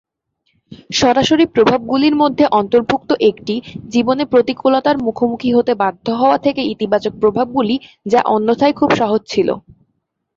সরাসরি 0.91 1.45
প্রভাবগুলির 1.55 2.15
মধ্যে 2.15 2.45
অন্তর্ভুক্ত 2.53 3.09
একটি 3.29 3.55
জীবনে 3.87 4.23
প্রতিকূলতার 4.25 4.95
মুখোমুখি 5.05 5.49
হতে 5.53 5.73
বাধ্য 5.81 6.05
হওয়া 6.13 6.37
থেকে 6.37 6.61
ইতিবাচক 6.73 7.13
প্রভাবগুলি 7.21 7.75
যা 8.05 8.19
অন্যথায় 8.35 8.77
খুব 8.79 8.89
সহজ 8.99 9.21
ছিল। 9.27 9.49